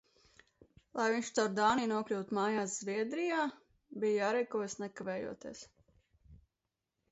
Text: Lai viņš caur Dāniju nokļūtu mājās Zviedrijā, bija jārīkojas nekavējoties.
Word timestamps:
Lai 0.99 1.03
viņš 1.15 1.27
caur 1.39 1.51
Dāniju 1.59 1.89
nokļūtu 1.91 2.37
mājās 2.39 2.79
Zviedrijā, 2.79 3.43
bija 4.05 4.19
jārīkojas 4.25 4.79
nekavējoties. 4.87 5.65